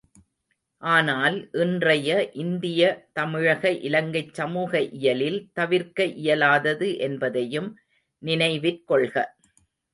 ஆனால், 0.83 1.35
இன்றைய 1.55 2.09
இந்திய 2.35 2.81
தமிழக 3.11 3.71
இலங்கைச் 3.81 4.33
சமூக 4.33 4.73
இயலில் 4.99 5.39
தவிர்க்க 5.53 6.03
இயலாதது 6.23 6.89
என்பதையும் 6.99 7.71
நினைவிற்கொள்க. 8.23 9.15